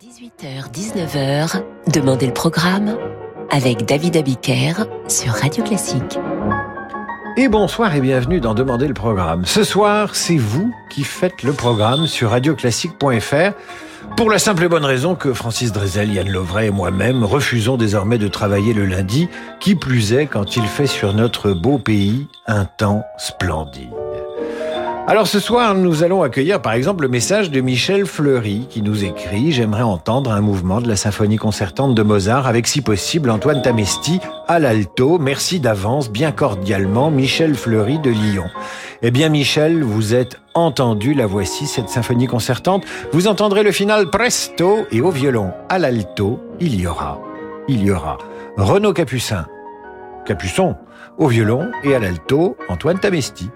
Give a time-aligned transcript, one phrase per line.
[0.00, 1.62] 18h-19h,
[1.92, 2.96] Demandez le programme
[3.50, 6.18] avec David Abiker sur Radio Classique.
[7.36, 9.44] Et bonsoir et bienvenue dans Demandez le programme.
[9.44, 13.52] Ce soir, c'est vous qui faites le programme sur radioclassique.fr
[14.16, 18.16] pour la simple et bonne raison que Francis Drezel, Yann Lovray et moi-même refusons désormais
[18.16, 19.28] de travailler le lundi,
[19.60, 23.90] qui plus est quand il fait sur notre beau pays un temps splendide.
[25.06, 29.04] Alors ce soir, nous allons accueillir par exemple le message de Michel Fleury qui nous
[29.04, 33.60] écrit J'aimerais entendre un mouvement de la symphonie concertante de Mozart avec si possible Antoine
[33.60, 35.18] Tamesti à l'alto.
[35.18, 38.44] Merci d'avance, bien cordialement, Michel Fleury de Lyon.
[39.02, 42.84] Eh bien Michel, vous êtes entendu, la voici, cette symphonie concertante.
[43.12, 47.20] Vous entendrez le final presto et au violon à l'alto, il y aura,
[47.66, 48.18] il y aura
[48.56, 49.46] Renaud Capucin,
[50.24, 50.76] Capuçon,
[51.18, 53.50] au violon et à l'alto, Antoine Tamesti.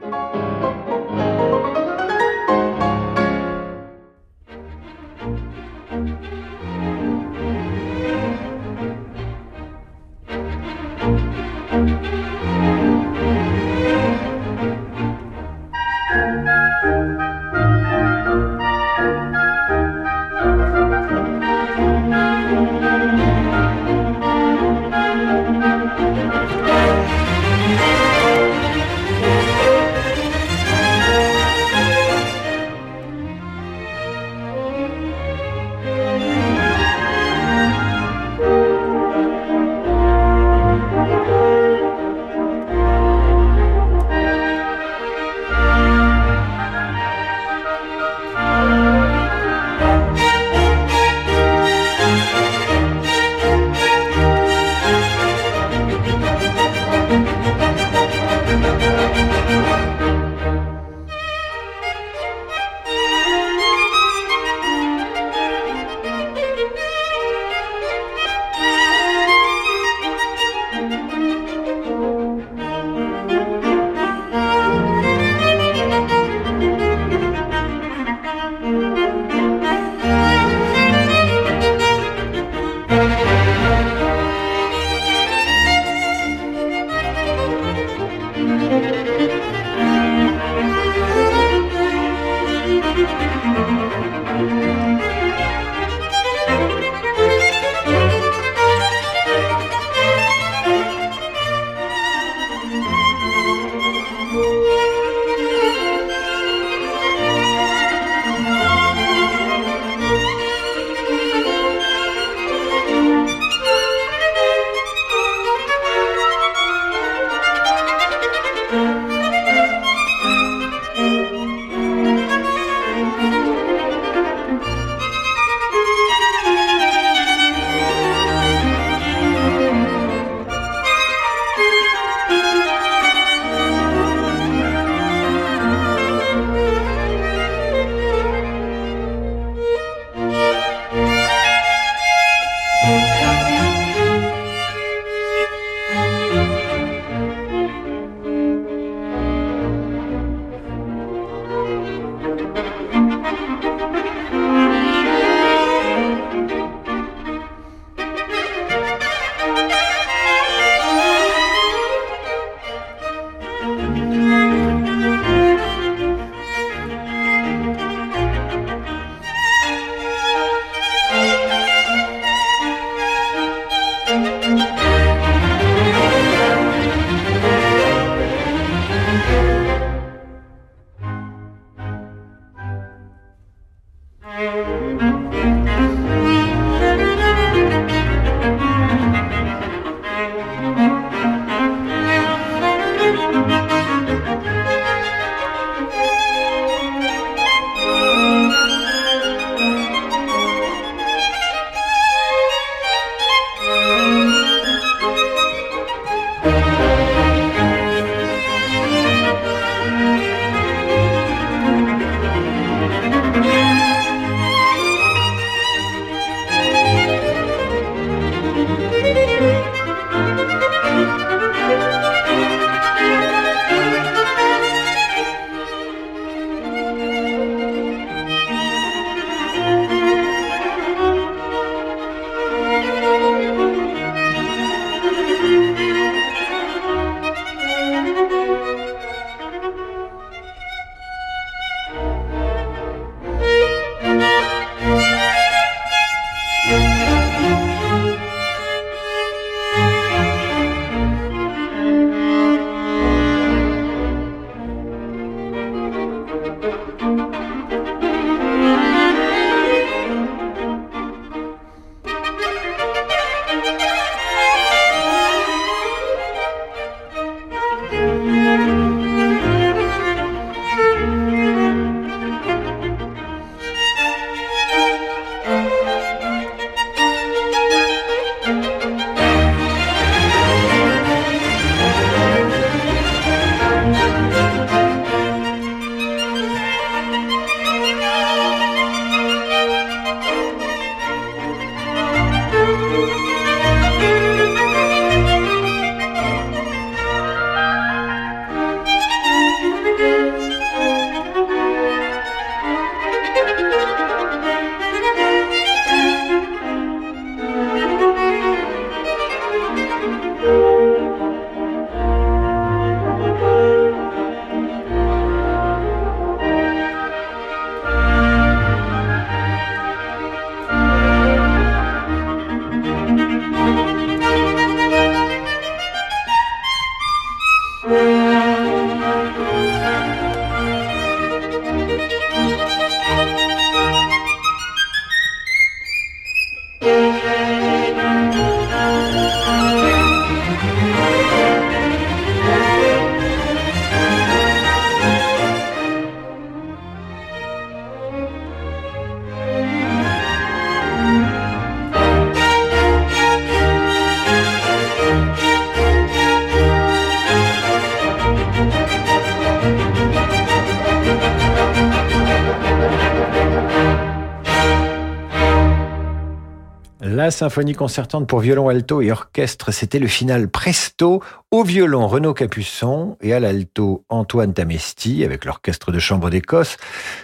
[367.34, 373.16] Symphonie concertante pour violon, alto et orchestre, c'était le final presto au violon Renaud Capuçon
[373.20, 376.76] et à l'alto Antoine Tamesti avec l'orchestre de chambre d'Écosse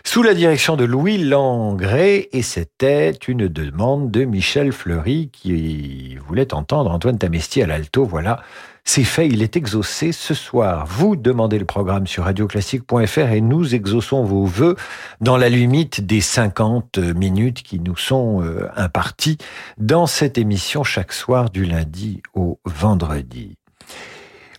[0.05, 6.53] sous la direction de Louis Langré et c'était une demande de Michel Fleury qui voulait
[6.53, 8.05] entendre Antoine Tamesti à l'alto.
[8.05, 8.41] Voilà
[8.85, 10.87] c'est fait, il est exaucé ce soir.
[10.87, 14.77] Vous demandez le programme sur radioclassique.fr et nous exauçons vos vœux
[15.21, 19.39] dans la limite des 50 minutes qui nous sont euh, imparties
[19.79, 23.57] dans cette émission chaque soir du lundi au vendredi.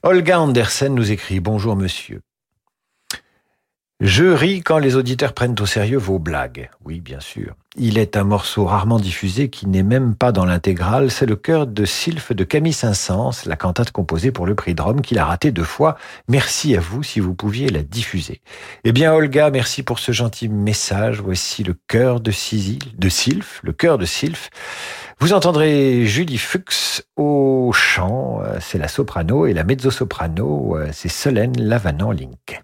[0.03, 2.21] Olga Andersen nous écrit Bonjour monsieur.
[4.03, 6.71] Je ris quand les auditeurs prennent au sérieux vos blagues.
[6.83, 7.53] Oui, bien sûr.
[7.77, 11.11] Il est un morceau rarement diffusé qui n'est même pas dans l'intégrale.
[11.11, 14.81] C'est le chœur de Sylphe de Camille Saint-Saëns, la cantate composée pour le prix de
[14.81, 15.97] Rome qu'il a raté deux fois.
[16.27, 18.41] Merci à vous si vous pouviez la diffuser.
[18.85, 21.21] Eh bien, Olga, merci pour ce gentil message.
[21.21, 24.49] Voici le chœur de, de Sylphe, le chœur de Sylphe.
[25.19, 32.63] Vous entendrez Julie Fuchs au chant, c'est la soprano, et la mezzo-soprano, c'est Solène Lavanant-Link.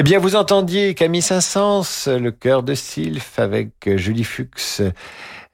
[0.00, 4.80] Eh bien, vous entendiez Camille Saint-Saëns, le cœur de Sylph avec Julie Fuchs.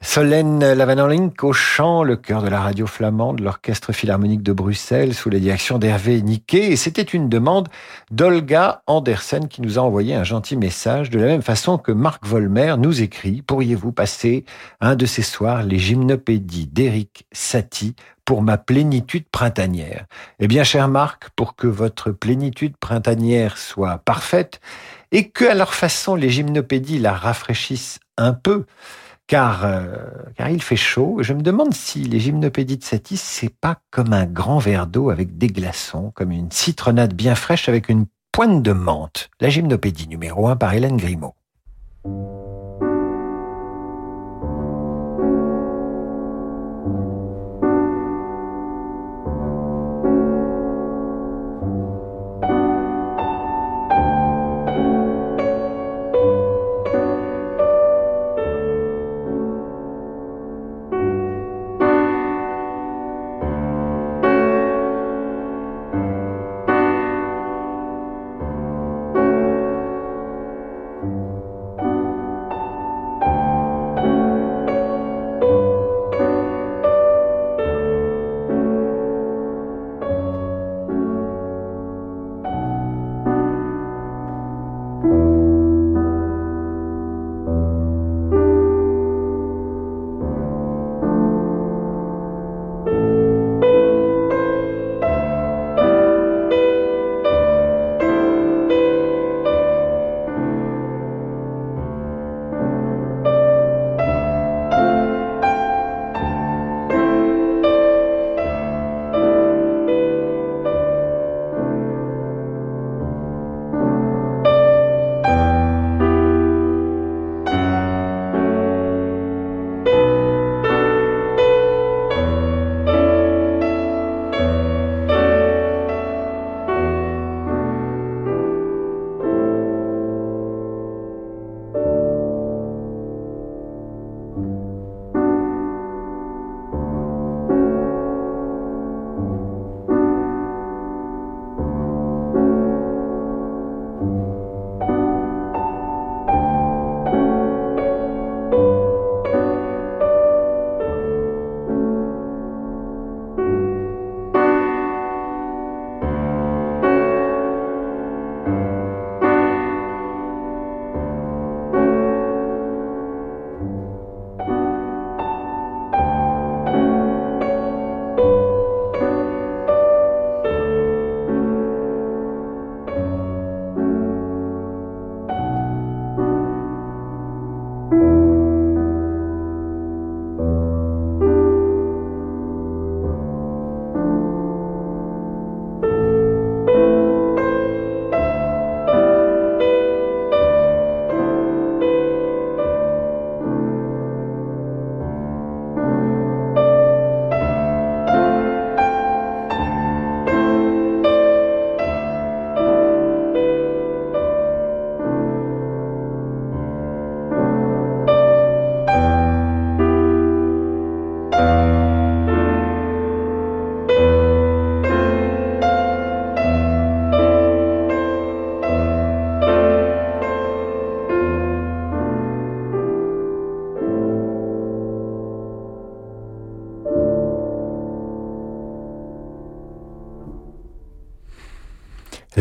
[0.07, 5.29] Solène Lavanolink au chant, le chœur de la radio flamande, l'orchestre philharmonique de Bruxelles sous
[5.29, 6.71] la direction d'Hervé Niquet.
[6.71, 7.69] Et c'était une demande
[8.13, 12.25] d'Olga Andersen qui nous a envoyé un gentil message de la même façon que Marc
[12.25, 14.45] Volmer nous écrit Pourriez-vous passer
[14.81, 20.07] un de ces soirs les gymnopédies d'Éric Satie pour ma plénitude printanière?
[20.39, 24.61] Eh bien, cher Marc, pour que votre plénitude printanière soit parfaite
[25.11, 28.65] et que, à leur façon, les gymnopédies la rafraîchissent un peu,
[29.27, 29.97] car, euh,
[30.37, 34.13] car il fait chaud, je me demande si les gymnopédies de Satis, c'est pas comme
[34.13, 38.63] un grand verre d'eau avec des glaçons, comme une citronnade bien fraîche avec une pointe
[38.63, 39.31] de menthe.
[39.41, 41.35] La gymnopédie numéro 1 par Hélène Grimaud.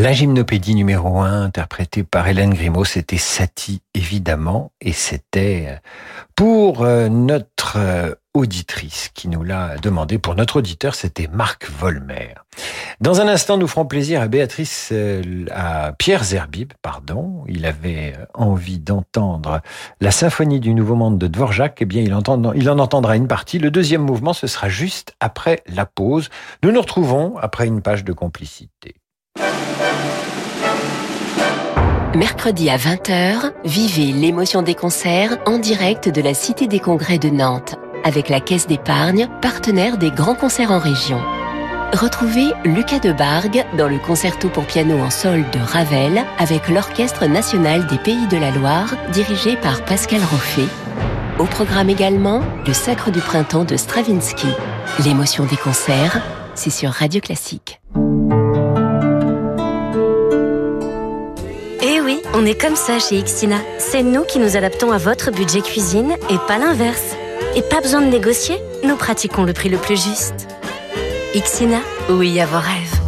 [0.06, 5.76] La gymnopédie numéro 1, interprétée par Hélène Grimaud, c'était Satie, évidemment, et c'était euh,
[6.36, 10.20] pour euh, notre euh, auditrice qui nous l'a demandé.
[10.20, 12.36] Pour notre auditeur, c'était Marc Volmer.
[13.02, 14.94] Dans un instant, nous ferons plaisir à Béatrice,
[15.50, 17.44] à Pierre Zerbib, pardon.
[17.48, 19.62] Il avait envie d'entendre
[20.02, 21.80] la symphonie du Nouveau Monde de Dvorak.
[21.82, 23.58] Eh bien, il, entend, il en entendra une partie.
[23.58, 26.30] Le deuxième mouvement, ce sera juste après la pause.
[26.62, 28.94] Nous nous retrouvons après une page de complicité.
[32.16, 37.28] Mercredi à 20h, vivez l'émotion des concerts en direct de la Cité des Congrès de
[37.30, 37.76] Nantes
[38.06, 41.20] avec la Caisse d'épargne, partenaire des grands concerts en région.
[41.92, 47.26] Retrouvez Lucas de Bargue dans le concerto pour piano en sol de Ravel avec l'Orchestre
[47.26, 50.70] national des Pays de la Loire dirigé par Pascal Roffet.
[51.38, 54.48] Au programme également, le Sacre du printemps de Stravinsky.
[55.04, 56.22] L'émotion des concerts,
[56.54, 57.82] c'est sur Radio Classique.
[62.38, 63.56] On est comme ça chez Ixina.
[63.78, 67.16] C'est nous qui nous adaptons à votre budget cuisine et pas l'inverse.
[67.56, 70.46] Et pas besoin de négocier, nous pratiquons le prix le plus juste.
[71.34, 71.78] Ixina,
[72.10, 73.00] oui à vos rêves.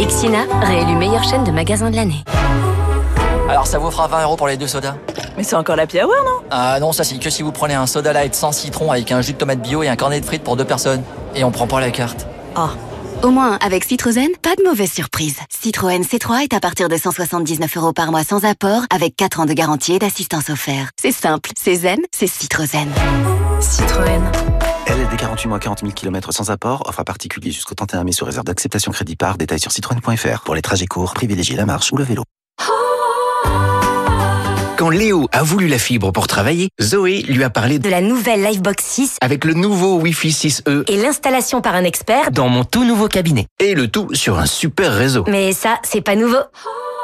[0.00, 2.24] Ixina, réélu meilleure chaîne de magasins de l'année.
[3.48, 4.96] Alors ça vous fera 20 euros pour les deux sodas.
[5.36, 6.44] Mais c'est encore la hour, non?
[6.50, 9.20] Ah non, ça c'est que si vous prenez un soda light sans citron avec un
[9.20, 11.04] jus de tomate bio et un cornet de frites pour deux personnes.
[11.36, 12.26] Et on prend pas la carte.
[12.56, 12.70] Oh.
[13.22, 15.38] Au moins, avec Citroën, pas de mauvaise surprise.
[15.48, 19.46] Citroën C3 est à partir de 179 euros par mois sans apport, avec 4 ans
[19.46, 20.90] de garantie et d'assistance offerte.
[21.00, 22.88] C'est simple, c'est zen, c'est Citroën.
[23.60, 24.22] Citroën.
[24.86, 28.26] LLD 48 mois 40 000 km sans apport, offre à particulier jusqu'au 31 mai sur
[28.26, 30.42] réserve d'acceptation crédit par, détail sur citroën.fr.
[30.44, 32.22] Pour les trajets courts, privilégiez la marche ou le vélo.
[34.76, 38.42] Quand Léo a voulu la fibre pour travailler, Zoé lui a parlé de la nouvelle
[38.42, 42.84] Livebox 6 avec le nouveau Wi-Fi 6E et l'installation par un expert dans mon tout
[42.84, 43.46] nouveau cabinet.
[43.58, 45.24] Et le tout sur un super réseau.
[45.28, 46.36] Mais ça, c'est pas nouveau.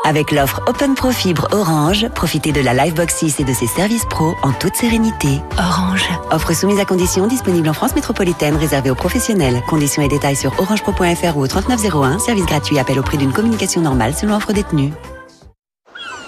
[0.05, 4.05] Avec l'offre Open Pro Fibre Orange, profitez de la Livebox 6 et de ses services
[4.11, 5.41] pro en toute sérénité.
[5.59, 6.11] Orange.
[6.31, 9.63] Offre soumise à conditions disponible en France métropolitaine réservée aux professionnels.
[9.67, 12.19] Conditions et détails sur orangepro.fr ou au 3901.
[12.19, 12.79] Service gratuit.
[12.79, 14.93] Appel au prix d'une communication normale selon offre détenue.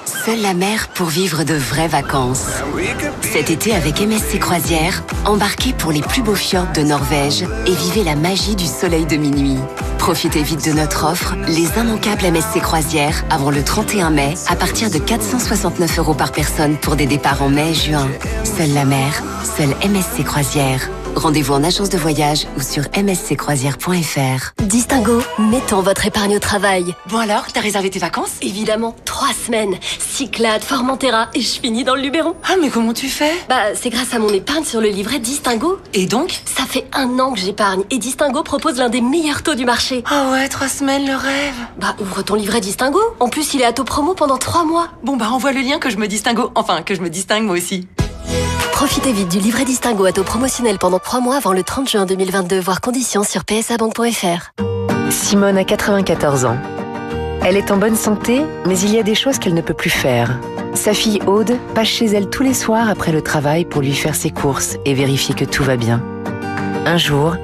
[0.06, 2.46] Seule la mer pour vivre de vraies vacances.
[3.22, 8.04] Cet été avec MSC Croisière, embarquez pour les plus beaux fjords de Norvège et vivez
[8.04, 9.58] la magie du soleil de minuit.
[9.98, 14.90] Profitez vite de notre offre, les immanquables MSC Croisière, avant le 31 mai, à partir
[14.90, 18.08] de 469 euros par personne pour des départs en mai juin.
[18.44, 19.22] Seule la mer,
[19.56, 20.90] seule MSC Croisière.
[21.16, 24.62] Rendez-vous en agence de voyage ou sur msccroisière.fr.
[24.62, 26.94] Distingo, mettons votre épargne au travail.
[27.08, 28.32] Bon alors, t'as réservé tes vacances?
[28.42, 29.76] Évidemment, trois semaines.
[29.98, 32.34] Cyclade, Formentera et je finis dans le Luberon?
[32.44, 33.32] Ah mais comment tu fais?
[33.48, 35.78] Bah c'est grâce à mon épargne sur le livret Distingo.
[35.92, 36.40] Et donc?
[36.44, 40.02] Ça fait un an que j'épargne et Distingo propose l'un des meilleurs taux du marché.
[40.10, 41.54] Ah ouais, trois semaines, le rêve.
[41.78, 43.00] Bah ouvre ton livret Distingo.
[43.20, 44.88] En plus il est à taux promo pendant trois mois.
[45.02, 46.50] Bon bah envoie le lien que je me distingo.
[46.54, 47.86] Enfin, que je me distingue moi aussi.
[48.74, 52.06] Profitez vite du livret distingo à taux promotionnel pendant 3 mois avant le 30 juin
[52.06, 54.50] 2022, voire conditions sur psabank.fr.
[55.10, 56.56] Simone a 94 ans.
[57.44, 59.90] Elle est en bonne santé, mais il y a des choses qu'elle ne peut plus
[59.90, 60.40] faire.
[60.74, 64.16] Sa fille Aude passe chez elle tous les soirs après le travail pour lui faire
[64.16, 66.02] ses courses et vérifier que tout va bien.
[66.84, 67.36] Un jour,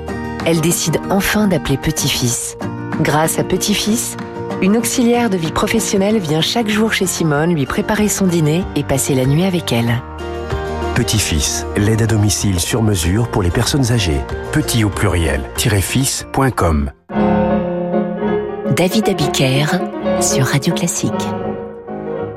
[0.44, 2.56] elle décide enfin d'appeler Petit-Fils.
[3.00, 4.16] Grâce à Petit-Fils,
[4.62, 8.82] une auxiliaire de vie professionnelle vient chaque jour chez Simone lui préparer son dîner et
[8.82, 10.02] passer la nuit avec elle.
[10.94, 14.20] Petit-Fils, l'aide à domicile sur mesure pour les personnes âgées.
[14.52, 16.90] Petit au pluriel, fils.com.
[18.76, 19.66] David Abiker
[20.20, 21.12] sur Radio Classique.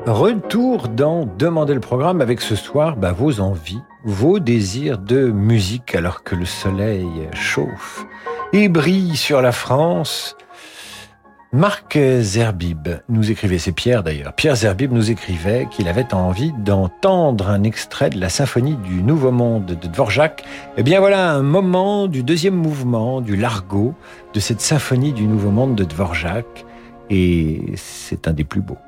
[0.06, 5.94] Retour dans Demander le programme avec ce soir bah, vos envies, vos désirs de musique
[5.94, 8.06] alors que le soleil chauffe
[8.52, 10.36] et brille sur la France
[11.54, 17.48] Marc Zerbib nous écrivait, c'est Pierre d'ailleurs, Pierre Zerbib nous écrivait qu'il avait envie d'entendre
[17.48, 20.42] un extrait de la symphonie du Nouveau Monde de Dvorak.
[20.76, 23.94] Eh bien voilà un moment du deuxième mouvement du Largo
[24.34, 26.66] de cette symphonie du Nouveau Monde de Dvorak
[27.08, 28.78] et c'est un des plus beaux.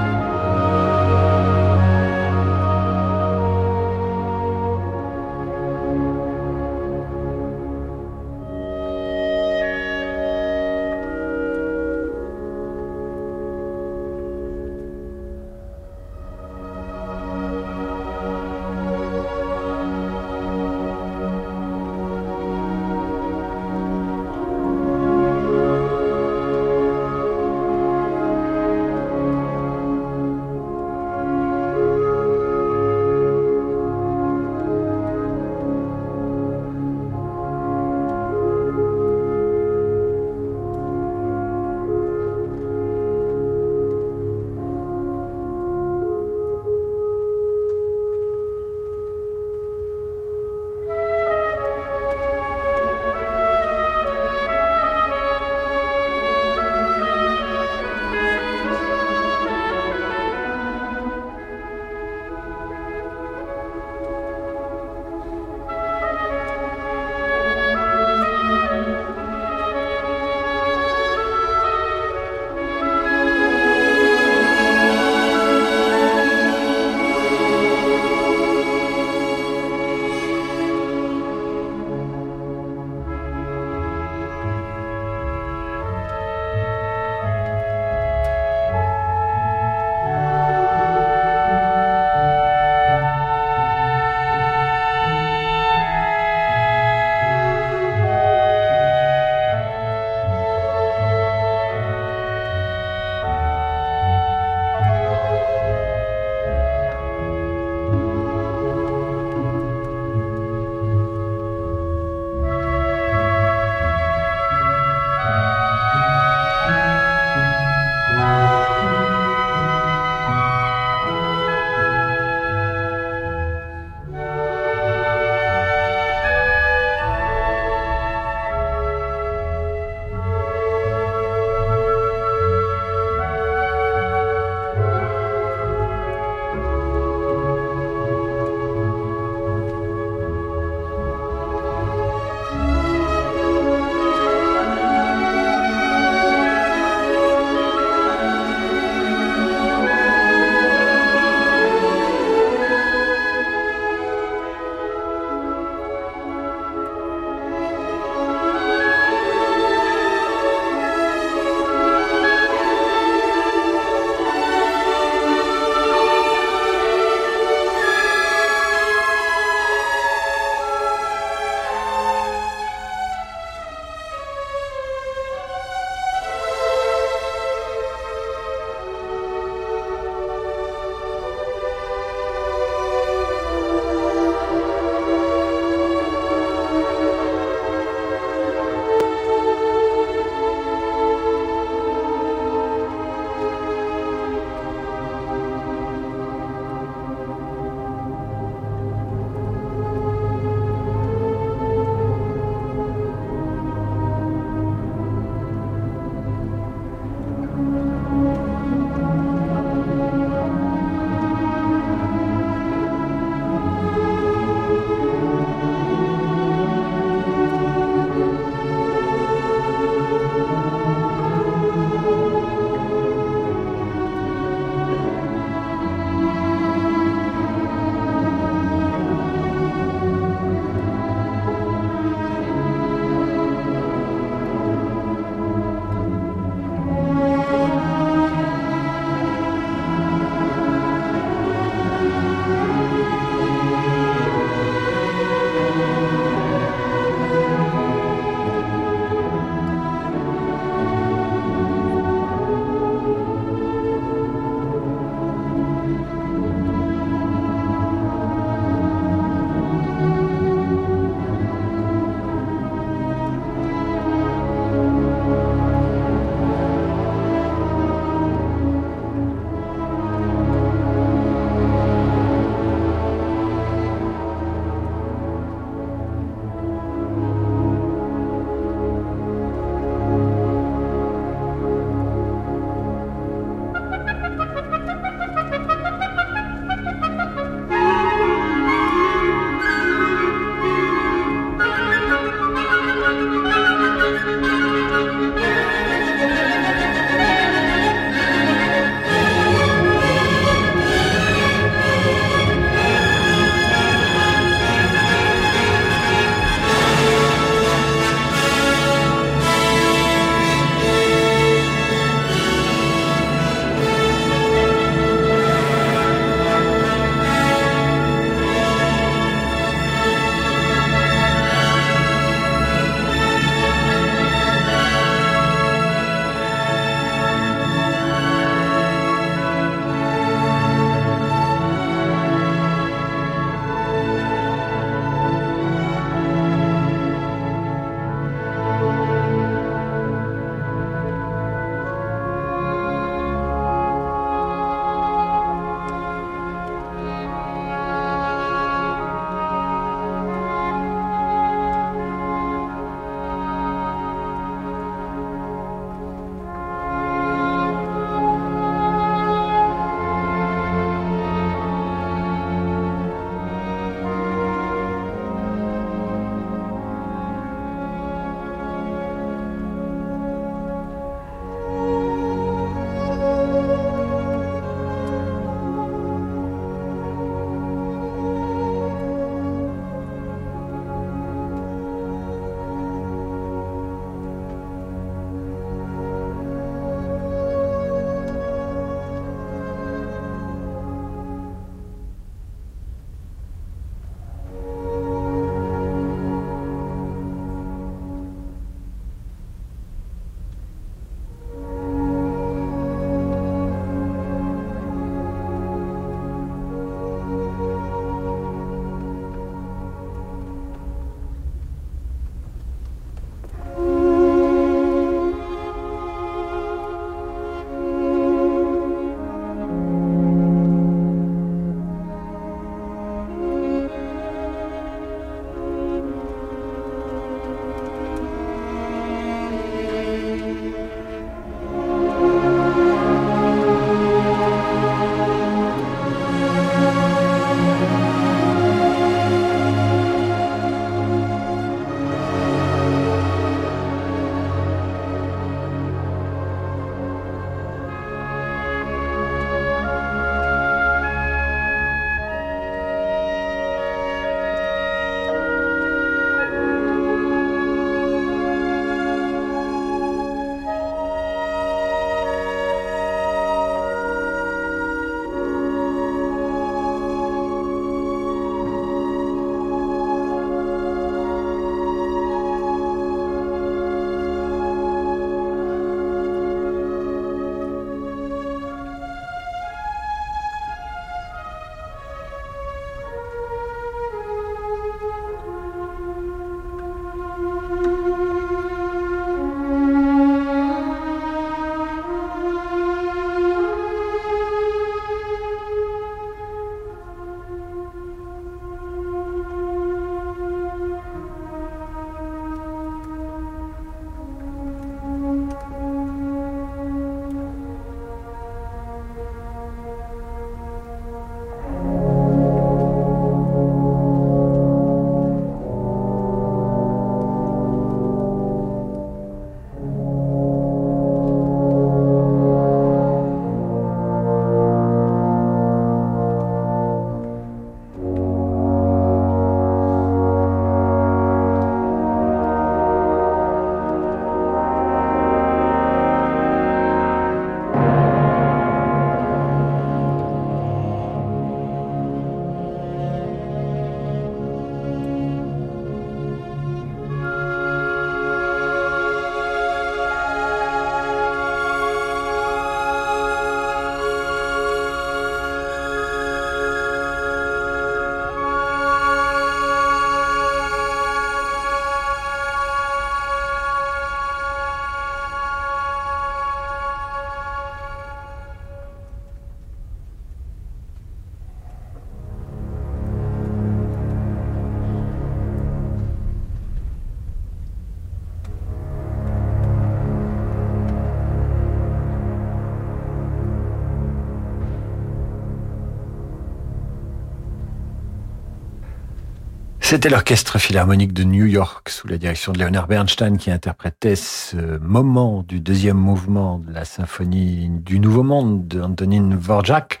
[589.90, 594.76] C'était l'orchestre philharmonique de New York sous la direction de Leonard Bernstein qui interprétait ce
[594.80, 600.00] moment du deuxième mouvement de la symphonie du Nouveau Monde d'Antonin Vorjak.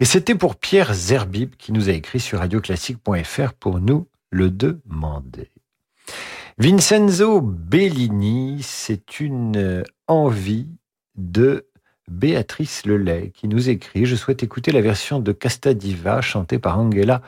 [0.00, 5.50] Et c'était pour Pierre Zerbib qui nous a écrit sur radioclassique.fr pour nous le demander.
[6.56, 10.68] Vincenzo Bellini, c'est une envie
[11.16, 11.67] de
[12.08, 16.78] Béatrice Lelay qui nous écrit Je souhaite écouter la version de Casta Diva chantée par
[16.78, 17.22] Angela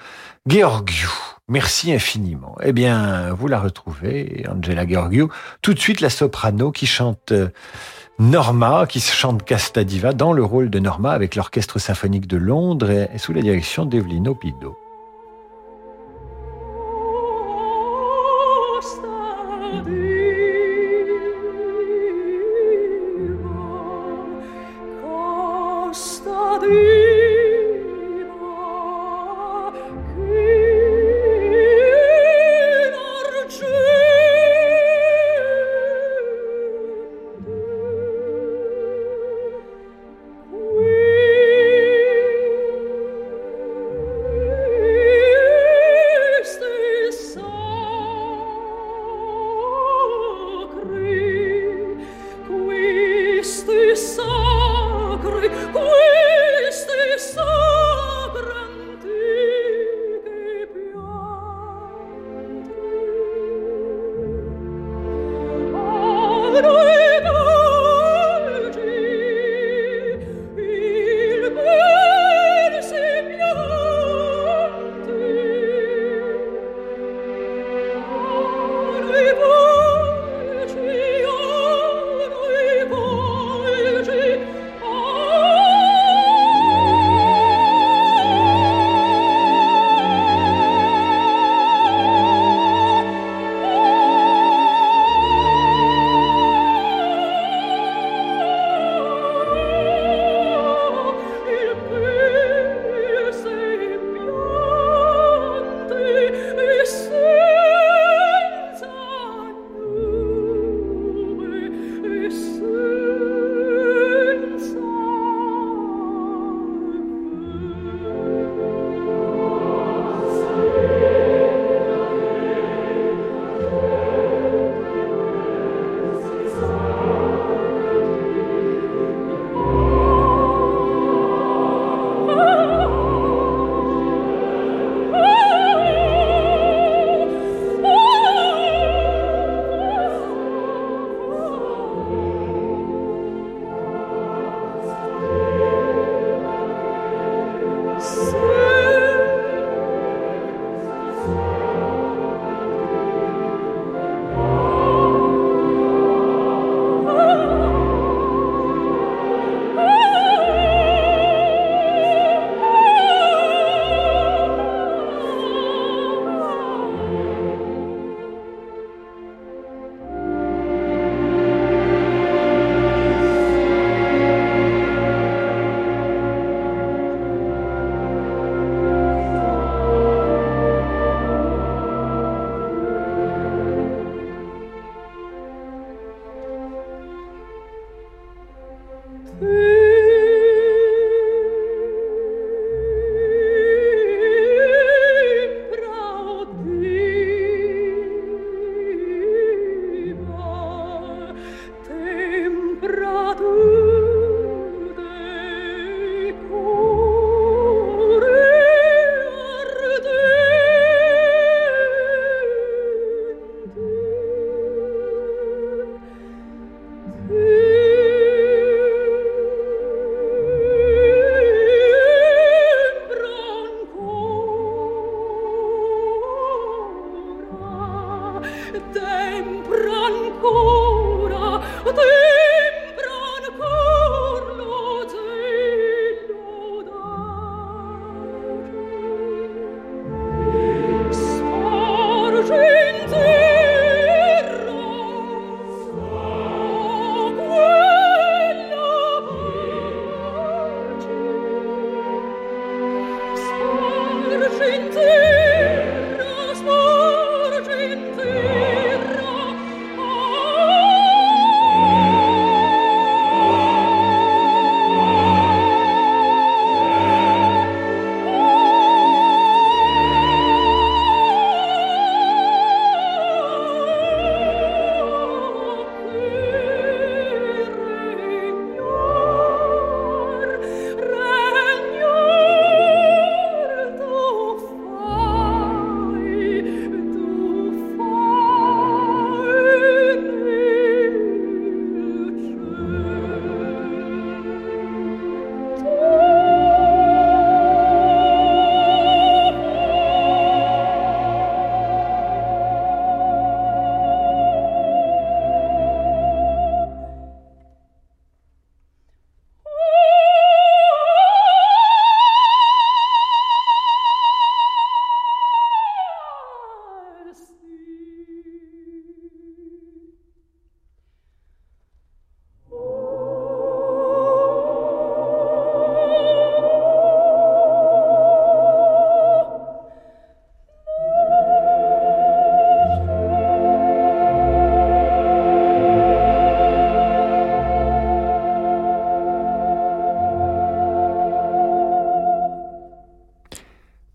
[0.47, 1.11] Georgiou.
[1.49, 2.57] Merci infiniment.
[2.63, 5.29] Eh bien, vous la retrouvez, Angela Georgiou.
[5.63, 7.49] Tout de suite, la soprano qui chante euh,
[8.21, 12.91] Norma, qui chante Casta Diva dans le rôle de Norma avec l'Orchestre symphonique de Londres
[12.91, 14.77] et sous la direction d'Evelino Pido.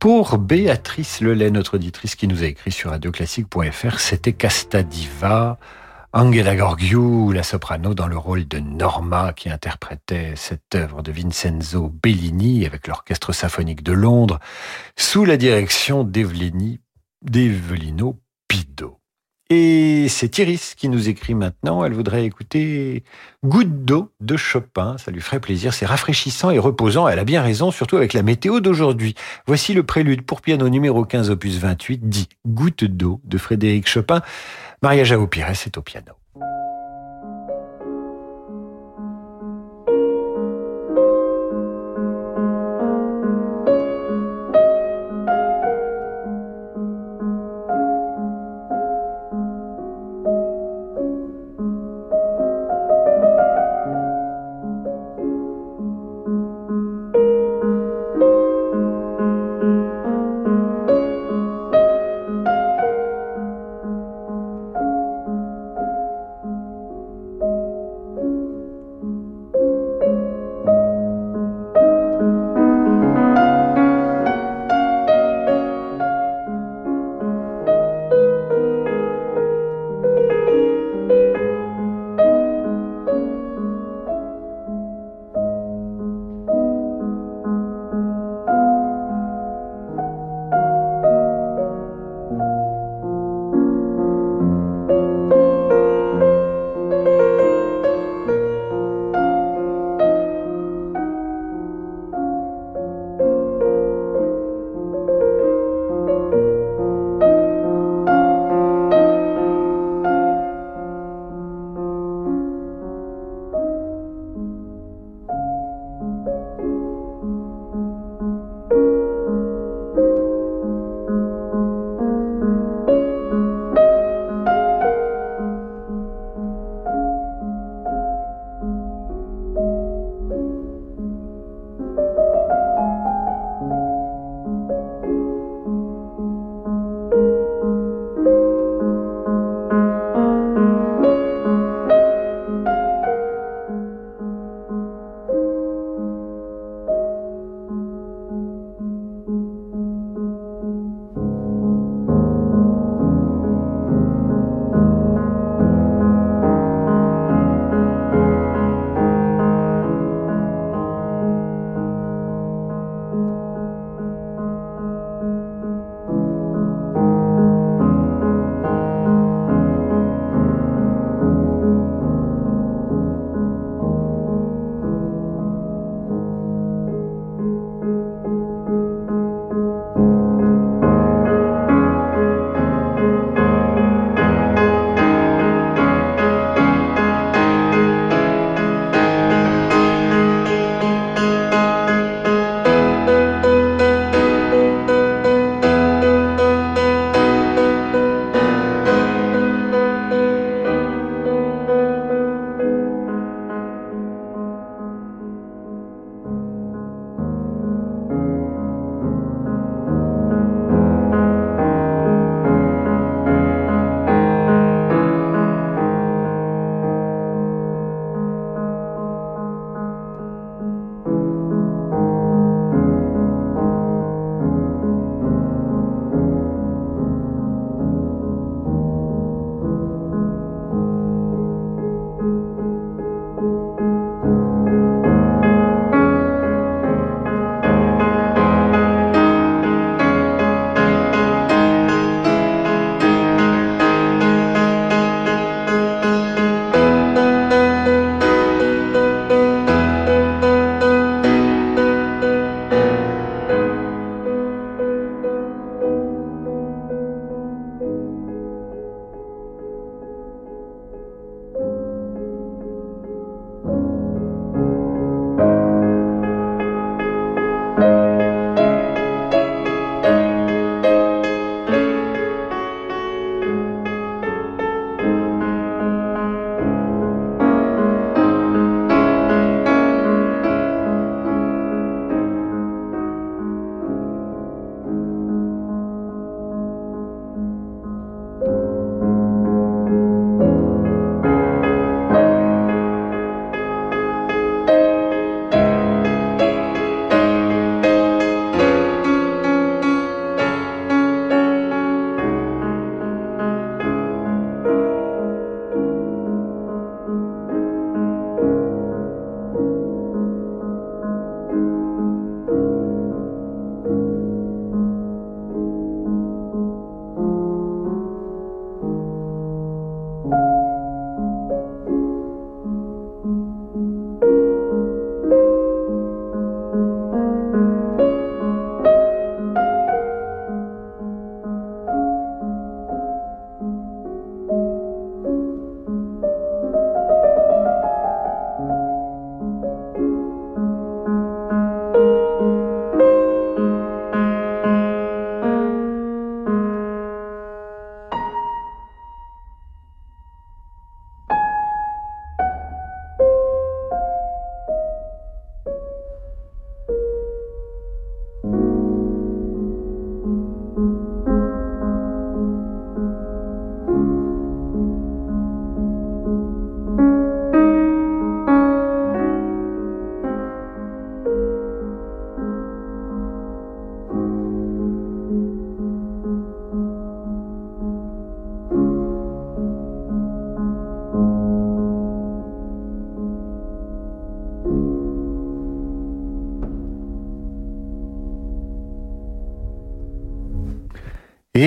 [0.06, 4.00] Pour Béatrice Lelay, notre auditrice qui nous a écrit sur radioclassique.fr.
[4.00, 5.58] C'était Casta Diva,
[6.14, 11.92] Angela Gorgiou, la soprano, dans le rôle de Norma, qui interprétait cette œuvre de Vincenzo
[12.04, 14.40] Bellini avec l'Orchestre symphonique de Londres,
[14.96, 16.78] sous la direction d'Evelino
[18.48, 19.00] Pido.
[19.52, 21.86] Et c'est Iris qui nous écrit maintenant.
[21.86, 23.04] Elle voudrait écouter
[23.44, 24.98] Goutte d'eau de Chopin.
[24.98, 25.74] Ça lui ferait plaisir.
[25.74, 27.08] C'est rafraîchissant et reposant.
[27.08, 29.14] Elle a bien raison, surtout avec la météo d'aujourd'hui.
[29.46, 34.22] Voici le prélude pour piano numéro 15, opus 28, dit Goutte d'eau de Frédéric Chopin.
[34.82, 36.14] Maria Jao Pires est au piano.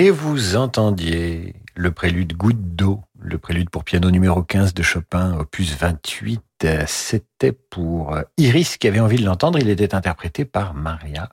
[0.01, 5.37] Et vous entendiez le prélude Goutte d'eau, le prélude pour piano numéro 15 de Chopin,
[5.37, 6.41] opus 28.
[6.87, 9.59] C'était pour Iris qui avait envie de l'entendre.
[9.59, 11.27] Il était interprété par Maria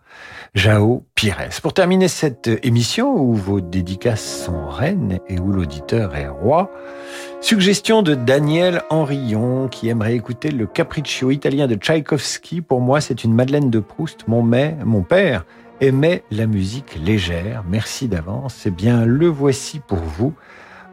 [0.57, 1.49] Jao Pires.
[1.63, 6.69] Pour terminer cette émission où vos dédicaces sont reines et où l'auditeur est roi,
[7.41, 12.63] suggestion de Daniel Henrion qui aimerait écouter le capriccio italien de Tchaïkovski.
[12.63, 14.27] Pour moi, c'est une Madeleine de Proust.
[14.27, 15.45] Mon, mon père
[15.81, 17.65] aimait la musique légère.
[17.69, 18.67] Merci d'avance.
[18.67, 20.35] Eh bien, le voici pour vous.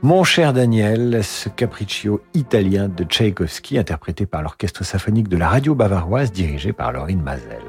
[0.01, 5.75] Mon cher Daniel, ce capriccio italien de Tchaïkovski, interprété par l'orchestre symphonique de la radio
[5.75, 7.63] bavaroise, dirigé par Laurine Mazel.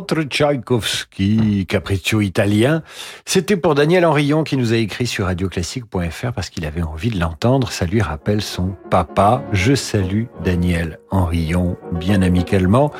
[0.00, 2.82] Piotr Tchaïkovski, capriccio italien.
[3.26, 7.20] C'était pour Daniel Henrion qui nous a écrit sur radioclassique.fr parce qu'il avait envie de
[7.20, 7.70] l'entendre.
[7.70, 9.42] Ça lui rappelle son papa.
[9.52, 12.92] Je salue Daniel Henrion bien amicalement.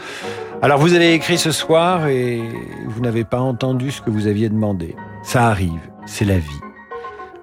[0.61, 2.42] Alors vous avez écrit ce soir et
[2.86, 4.94] vous n'avez pas entendu ce que vous aviez demandé.
[5.22, 6.61] Ça arrive, c'est la vie.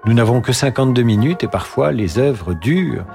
[0.04, 3.06] Nous n'avons que 52 minutes et parfois les œuvres durent.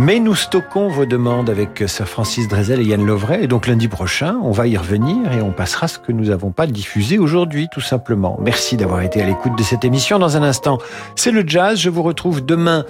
[0.00, 3.42] Mais nous stockons vos demandes avec Sir Francis Drezel et Yann Lovray.
[3.42, 6.52] Et donc lundi prochain, on va y revenir et on passera ce que nous n'avons
[6.52, 8.38] pas diffusé aujourd'hui, tout simplement.
[8.40, 10.20] Merci d'avoir été à l'écoute de cette émission.
[10.20, 10.78] Dans un instant,
[11.16, 11.80] c'est le jazz.
[11.80, 12.84] Je vous retrouve demain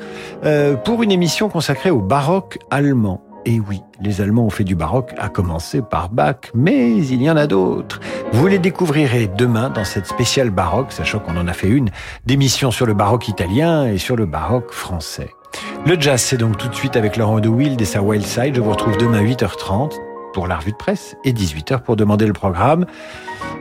[0.45, 3.23] euh, pour une émission consacrée au baroque allemand.
[3.47, 7.31] Et oui, les Allemands ont fait du baroque, à commencer par Bach, mais il y
[7.31, 8.01] en a d'autres.
[8.35, 11.89] Vous les découvrirez demain dans cette spéciale baroque, sachant qu'on en a fait une
[12.27, 15.31] d'émission sur le baroque italien et sur le baroque français.
[15.87, 18.55] Le jazz, c'est donc tout de suite avec Laurent de Wild et sa Wild Side.
[18.55, 19.95] Je vous retrouve demain 8h30
[20.33, 22.87] pour la revue de presse et 18h pour demander le programme.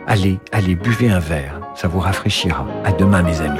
[0.07, 2.65] Allez, allez, buvez un verre, ça vous rafraîchira.
[2.83, 3.59] À demain, mes amis.